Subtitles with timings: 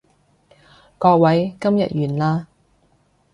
[0.97, 2.47] 各位，今日完啦